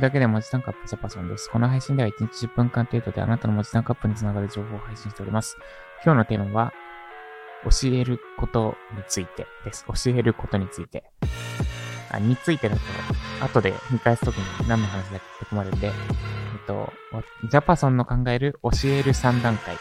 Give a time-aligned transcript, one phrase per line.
[0.00, 1.50] だけで文字タンクアップジャパソンです。
[1.50, 5.56] この配信では1日10分間程度であなたの文字タンクアップにつながる情報を配信しております。
[6.04, 6.72] 今日のテーマは、
[7.64, 9.84] 教えることについてです。
[9.86, 11.04] 教えることについて。
[12.10, 12.80] あ、についてだと、
[13.44, 15.92] 後で見返すときに何の話だっけって困るんで、えっ
[16.66, 16.92] と、
[17.50, 19.76] ジャパソンの考える教える3段階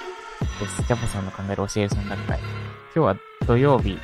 [0.59, 0.83] です。
[0.83, 2.39] ジャパソンの考える教える3段階。
[2.39, 3.15] 今日は
[3.47, 3.97] 土曜日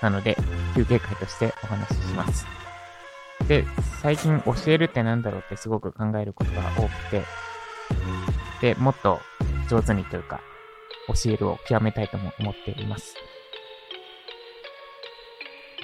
[0.00, 0.36] なので、
[0.76, 2.65] 休憩会としてお話しします。
[3.48, 3.64] で、
[4.02, 7.22] 最近教えるって何だろうってすごく考えることが多くて、
[8.60, 9.20] で、もっと
[9.68, 10.40] 上手にというか、
[11.08, 13.14] 教えるを極めたいとも思っています。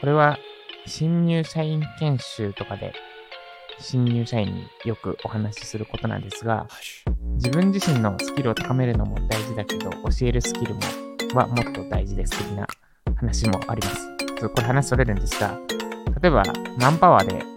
[0.00, 0.38] これは、
[0.86, 2.92] 新入社員研修とかで、
[3.78, 6.66] 新入社員によくお話しすることなんですが、
[7.34, 10.80] 自分自身のスキルを高めるのも大事だけど、教えるスキルも
[11.34, 12.66] はもっと大事です的な
[13.16, 14.08] 話もあります。
[14.48, 15.56] これ話それるんですが、
[16.20, 16.42] 例えば、
[16.78, 17.52] マンパワーで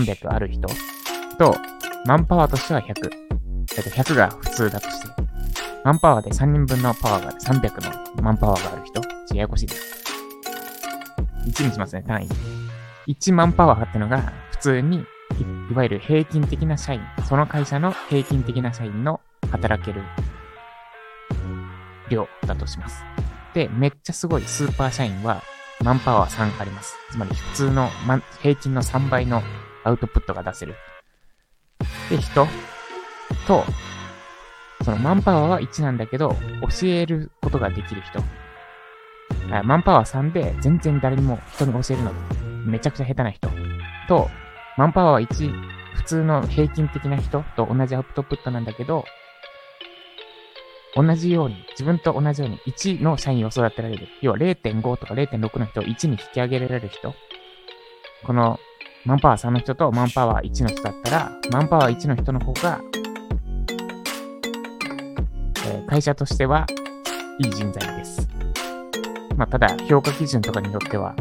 [0.00, 0.68] 300ある人
[1.38, 1.56] と、
[2.06, 3.10] マンパワーとしては100。
[3.78, 5.08] えっと、100が普通だとして、
[5.84, 10.04] マンパワーで3人分のパワーがある、300のマンパワーがある人、ちょっとややこしいです。
[11.46, 12.28] 1にしますね、単位。
[13.12, 15.02] 1万パワーってのが、普通にい、
[15.72, 20.02] いわゆる平均的な社員、その会社の平均的な社員の働ける
[22.08, 23.04] 量だとします。
[23.54, 25.42] で、めっちゃすごいスーパー社員は、
[25.82, 26.94] マンパワー3あります。
[27.10, 29.42] つまり普通の、ま、平均の3倍の
[29.86, 30.74] アウトプットが出せる。
[32.10, 32.46] で、人
[33.46, 33.64] と、
[34.84, 36.36] そのマンパワーは1なんだけど、
[36.80, 38.22] 教えることができる人。
[39.64, 42.12] マンパワー3で全然誰にも人に教えるの
[42.64, 43.48] めちゃくちゃ下手な人。
[44.08, 44.28] と、
[44.76, 45.52] マンパワー1、
[45.94, 49.04] 普通の平均的な人と同じアウトプットなんだけど、
[50.94, 54.08] 同じように、自分と同じように1の社員を育てられる。
[54.22, 57.14] 要は0.5とか0.6の人を1に引き上げられる人。
[58.24, 58.58] この
[59.06, 62.80] マンパワー3の人とマンパワー1の人だったら、マンパワー1の人の方が、
[65.64, 66.66] えー会社としては
[67.38, 68.28] いい人材です。
[69.36, 71.14] まあ、ただ、評価基準とかによっては、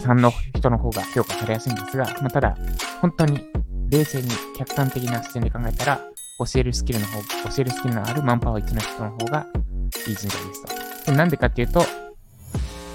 [0.00, 2.56] 3の人の方が評価されやすいんですが、まあ、ただ、
[3.00, 3.46] 本当に
[3.90, 6.00] 冷静に客観的な視点で考えたら、
[6.38, 7.26] 教えるスキルの方、教
[7.58, 9.46] えるスキルのあるマンパワー1の人の方が
[10.08, 11.12] いい人材ですと。
[11.12, 11.84] でなんでかっていうと、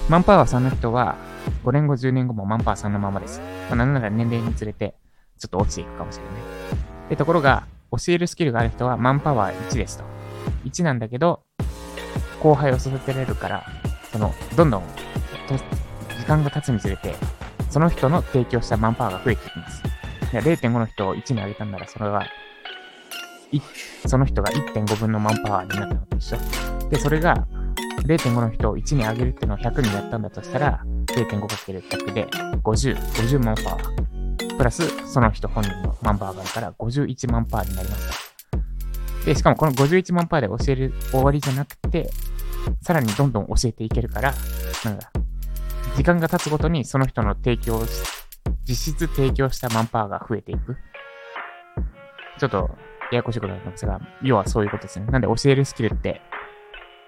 [0.09, 1.15] マンパワー3の人は、
[1.63, 3.39] 5年後、10年後もマンパワー3のままです。
[3.69, 4.95] まあ、なんなら年齢につれて、
[5.39, 6.33] ちょっと落ちていくかもしれない。
[7.09, 10.03] で、ところが、教えるスキルがある人は、マンパワー1ですと。
[10.65, 11.43] 1なんだけど、
[12.41, 13.65] 後輩を育てられるから、
[14.11, 14.83] その、どんどん、
[16.17, 17.15] 時間が経つにつれて、
[17.69, 19.83] その人の提供したマンパワーが増えていきます。
[20.31, 22.25] いや0.5の人を1に上げたんなら、それは、
[24.05, 26.37] その人が1.5分のマンパワーになったのと一緒。
[26.89, 27.47] で、それが、
[28.05, 30.83] 0.5の人を1に上げるっていうのを100にやったんだとしたら、
[31.15, 32.27] 0.5×100 で
[32.63, 34.57] 50、50万パー。
[34.57, 38.09] プラス、その人本人のマンパワーがあるから、51万パーになりまし
[39.21, 39.25] た。
[39.25, 42.09] で、しかもこの51万パーで教える終わりじゃなくて、
[42.81, 44.33] さらにどんどん教えていけるから、
[44.83, 45.11] なんだ、
[45.95, 48.03] 時間が経つごとにその人の提供し、
[48.67, 50.77] 実質提供したマンパーが増えていく。
[52.37, 52.69] ちょっと、
[53.11, 55.05] ややこしいことになってますが、要はそういうことですね。
[55.07, 56.21] なんで教えるスキルって、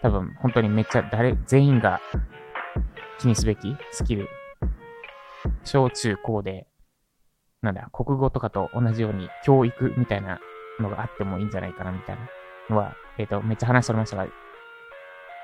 [0.02, 2.00] 多分本当にめっちゃ誰、全員が
[3.20, 4.28] 気にすべきスキル。
[5.64, 6.68] 小中高で、
[7.62, 10.40] なんだ、国語とかと同じように教育みたいな
[10.80, 12.22] のがあってもいいんじゃないかなみたいな
[12.70, 14.28] のは、えっ、と、めっちゃ話しておりましたが、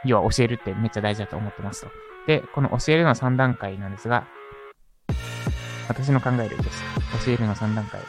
[0.06, 1.92] 要は教えるってめっちゃ大事だと思ってますと。
[2.28, 4.28] で、この教えるの3段階なんですが、
[5.88, 6.84] 私の考えるです。
[7.26, 8.02] 教えるの3段階。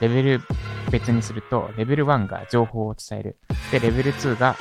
[0.00, 0.40] レベル
[0.90, 3.38] 別にすると、レベル1が情報を伝える。
[3.70, 4.56] で、レベル2が、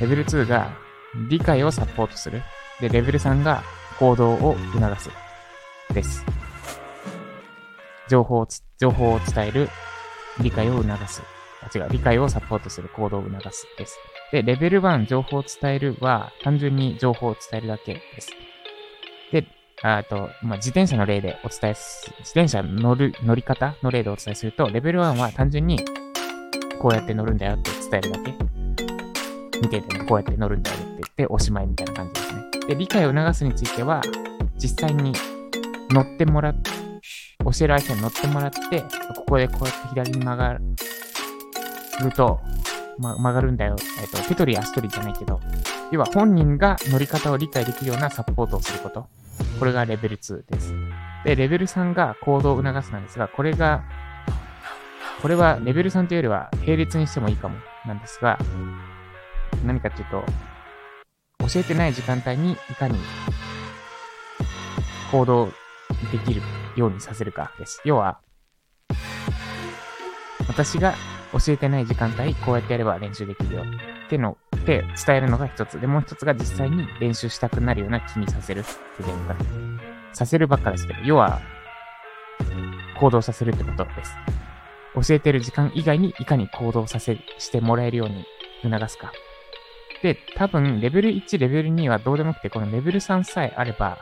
[0.00, 0.83] レベル2が
[1.28, 2.42] 理解をサポートする。
[2.80, 3.62] で、レベル3が
[3.98, 5.10] 行動を促す。
[5.92, 6.24] です。
[8.08, 8.48] 情報を、
[8.78, 9.68] 情報を伝える、
[10.40, 11.22] 理解を促す。
[11.62, 13.66] あ、違う、理解をサポートする、行動を促す。
[13.78, 13.98] です。
[14.32, 18.32] で、レベル1、情報を伝えるは、単純に情報を伝えるだけです。
[19.30, 19.46] で、
[19.82, 25.78] あと、まあ、自転車の例でお伝えす、自転車乗る、乗り方の例でお伝えすると、レベル1は単純に、
[26.80, 28.54] こうやって乗るんだよって伝えるだけ。
[29.60, 30.76] 見ててね、こうやって乗るんだよ
[31.14, 32.42] っておしまいみたいな感じですね。
[32.68, 34.02] で、理解を促すについては、
[34.58, 35.12] 実際に
[35.90, 36.54] 乗ってもらっ、
[37.44, 38.80] 教える相手に乗ってもらって、
[39.14, 42.40] ここでこうやって左に曲がると、
[42.98, 43.76] ま、曲がるんだよ。
[44.00, 45.40] えっと、手取り足取りじゃないけど、
[45.92, 49.06] 要は本人が乗り方を理解できるようなサポートをすること。
[49.60, 50.74] これがレベル2です。
[51.24, 53.84] で、レベル3が行動を促すなんですが、これが、
[55.22, 57.56] これはレベル3というよりは並列にしてもいいかも
[57.86, 58.38] なんですが、
[59.64, 60.24] 何かっていうと、
[61.52, 62.98] 教えてない時間帯にいかに
[65.10, 65.46] 行動
[66.10, 66.42] できる
[66.76, 67.80] ようにさせるかです。
[67.84, 68.20] 要は、
[70.48, 70.94] 私が
[71.32, 73.64] 教えてない時間帯、こうやってやれば練習できるよ
[74.06, 75.80] ってので伝えるのが一つ。
[75.80, 78.64] で、もう一つが実際に練習したくなるような気にさせるっ
[78.96, 79.36] ていうのか
[80.12, 81.40] させるばっかですけど、要は、
[82.98, 84.14] 行動させるってことです。
[85.08, 88.24] 教えてる時間以外にいかに行動させ、してもらえるように
[88.62, 89.12] 促すか。
[90.04, 93.96] で、多分、レベル1、レベル2はどうでもよくて、このレベル3さえあれば、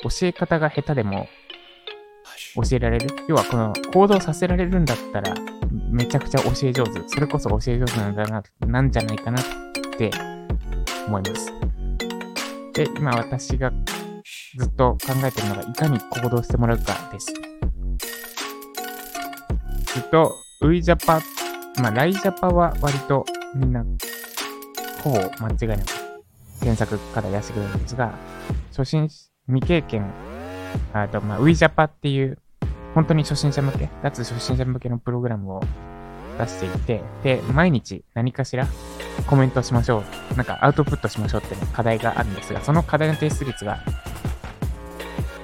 [0.00, 1.26] 教え方が下手でも
[2.54, 3.08] 教えられる。
[3.26, 5.34] 要は、この行動させられるんだったら、
[5.90, 7.08] めちゃくちゃ教え上手。
[7.08, 9.44] それこそ教え上手なんだな、なんじゃないかなっ
[9.98, 10.12] て
[11.08, 11.52] 思います。
[12.72, 13.72] で、今私が
[14.56, 17.34] ずっと考えてるのが、いかに行動してもらうかです。
[19.92, 21.20] ずっと、ウイジャパ、
[21.82, 23.24] まあ、ライジャパは割と
[23.56, 23.84] みんな、
[25.02, 26.06] ほぼ間違いなく
[26.60, 28.14] 検索から出してくれるんですが、
[28.70, 29.08] 初心、
[29.46, 30.10] 未経験、
[30.92, 32.38] あと、まあ、ウイジャパっていう、
[32.94, 35.60] 本当に初心者向け、脱初心者向けのプログラムを
[36.38, 38.66] 出していて、で、毎日何かしら
[39.26, 40.02] コメントしましょ
[40.32, 40.36] う。
[40.36, 43.78] なんかアウトプットしましょうっていう課題があるんですが、その課題の提出率が、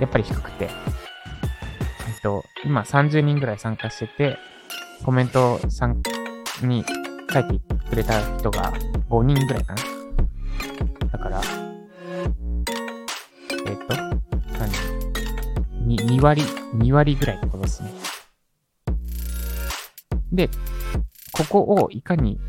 [0.00, 4.38] やっぱり低くて、えっと、今30人ぐらい参加してて、
[5.04, 6.00] コメント参
[6.62, 6.84] に
[7.32, 7.60] 書いて
[7.90, 8.72] くれた人が
[9.12, 9.82] 5人ぐらいかな。
[11.12, 11.42] だから、
[13.66, 13.94] えっと、
[14.58, 14.72] 何
[15.98, 16.40] ？2, 2割、
[16.76, 17.92] 2割ぐらいってことですね。
[20.32, 20.48] で、
[21.32, 22.40] ここをいかに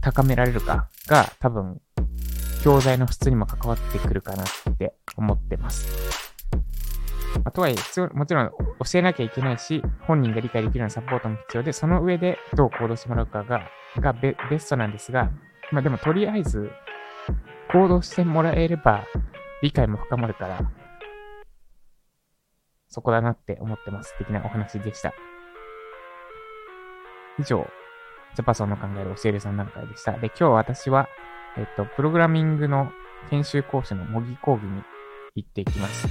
[0.00, 1.82] 高められるかが多分、
[2.64, 4.46] 教材の質にも関わってくるかなっ
[4.78, 5.86] て思ってます。
[7.34, 13.68] まあ、とはいえ、必要、もちろん教えなきゃいけないし、本人が理解できるようなサポートも必要で、その上でどう行動してもらうかが、
[13.98, 15.30] がベベストなんですが、
[15.72, 16.70] まあでもとりあえず、
[17.72, 19.04] 行動してもらえれば、
[19.62, 20.60] 理解も深まるから、
[22.88, 24.16] そこだなって思ってます。
[24.18, 25.12] 的なお話でした。
[27.38, 27.66] 以上、
[28.34, 30.12] ジャパソンの考える教える3段階でした。
[30.12, 31.08] で、今日私は、
[31.56, 32.90] えっと、プログラミングの
[33.30, 34.82] 研修講師の模擬講義に
[35.36, 36.08] 行っていきます。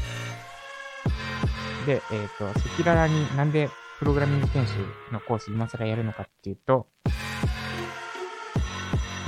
[1.85, 3.69] で、えっと、赤裸々になんで
[3.99, 4.73] プログラミング研修
[5.11, 6.87] の講師今更やるのかっていうと、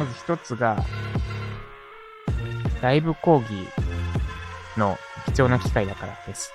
[0.02, 0.84] まず一つが、
[2.82, 3.52] ライブ講義
[4.76, 6.52] の貴重な機会だからです。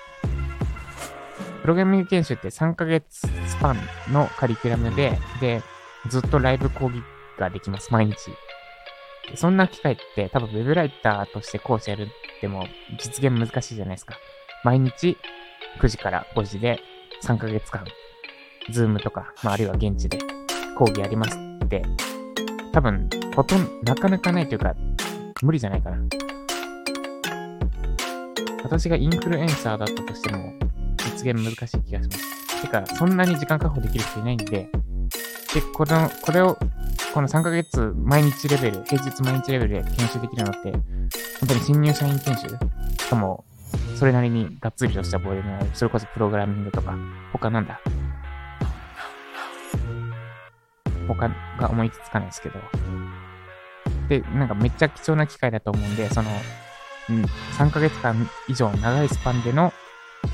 [1.61, 3.77] プログラミング研修って3ヶ月スパン
[4.11, 5.63] のカリキュラムで、で、
[6.09, 7.01] ずっとライブ講義
[7.39, 8.17] ができます、毎日。
[9.35, 12.07] そんな機会って多分 web ライターとして講師やるっ
[12.41, 12.65] ても
[12.97, 14.17] 実現難しいじゃないですか。
[14.65, 15.17] 毎日
[15.79, 16.81] 9時から5時で
[17.23, 17.85] 3ヶ月間、
[18.69, 20.19] ズームとか、まあ、あるいは現地で
[20.77, 21.81] 講義やりますって、
[22.77, 24.73] 多分、ほとんど、なかなかないというか、
[25.43, 25.97] 無理じゃないかな。
[28.63, 30.55] 私がインフルエンサーだったとしても、
[30.97, 32.61] 実現難しい気がします。
[32.63, 34.69] てか、そんなに時間確保できる人いないんで、で、
[35.75, 36.57] この、これを、
[37.13, 40.81] この3ヶ月毎日レベル、平日毎日レベルで研修できるのって、本
[41.47, 43.45] 当に新入社員研修しかも、
[43.97, 45.69] それなりにがっつりとしたボリュームがある。
[45.75, 46.95] それこそプログラミングとか、
[47.31, 47.79] 他なんだ
[51.07, 51.29] 他
[51.59, 52.55] が思いつかないですけど。
[54.09, 56.29] で、なんかめっちゃ貴重な機会だと思うんで、その、
[57.09, 57.25] うん、
[57.57, 59.73] 3ヶ月間以上長いスパンでの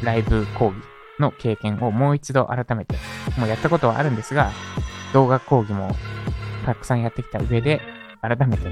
[0.04, 0.76] ライブ講義
[1.20, 2.96] の経験をもう一度改めて、
[3.38, 4.52] もうやったことはあるんですが、
[5.14, 5.96] 動画講義も
[6.66, 7.82] たくさんやってきた上で、
[8.22, 8.70] 改めて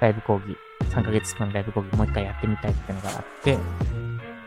[0.00, 0.56] ライブ講義、
[0.90, 3.58] 3ヶ月間ライブ講義もう一回やってみたいっていうのがあって、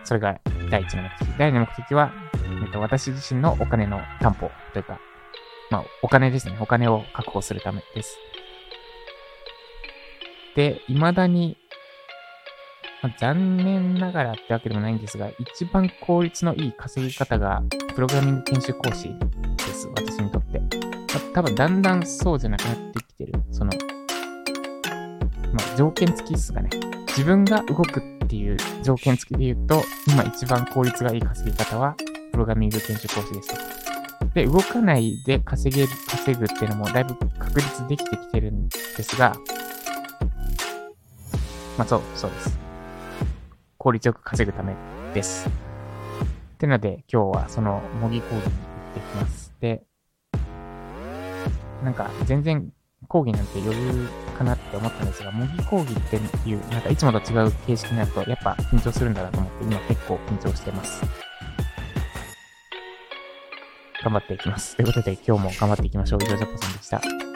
[0.03, 1.27] それが第一の目的。
[1.37, 2.11] 第二の目的は、
[2.63, 4.99] えっと、私自身のお金の担保というか、
[5.69, 6.57] まあ、お金ですね。
[6.61, 8.17] お金を確保するためです。
[10.57, 11.55] で、未だに、
[13.03, 17.61] まあ、残念ながらってわけでもないんですが、一番効率のいい稼ぎ方が、
[17.93, 19.13] プログラミング研修講師
[19.55, 19.87] です。
[19.89, 20.59] 私にとって。
[20.59, 23.33] まあ、多分、だんだんそうじゃなくなってきてる。
[23.51, 23.71] その、
[25.53, 26.71] まあ、条件付きっすかね。
[27.09, 31.95] 自分が動くっていう条件付きで言うと、今一番効率がいい稼ぎ方は、
[32.31, 33.53] プログラミング研修講師です。
[34.33, 39.35] で、動かないで稼げる、稼ぐっていうのもだいぶ確立できてきてるんですが、
[41.77, 42.59] まあそう、そうです。
[43.77, 44.75] 効率よく稼ぐため
[45.13, 45.47] です。
[45.47, 45.51] っ
[46.57, 48.57] てので、今日はその模擬講義に行
[48.91, 49.53] ってきます。
[49.59, 49.83] で、
[51.83, 52.71] なんか全然
[53.07, 56.17] 講義なんて余裕かなって思ったんですが、模擬講義って
[56.49, 61.03] いう、なんかいつもと違う形式になると、やっぱ緊張するんだなと思って、今結構緊張してます。
[64.03, 64.75] 頑張っていきます。
[64.75, 66.19] ということで、今日も頑張っていきましょう。
[66.23, 67.26] 以上、ジャポさんでした。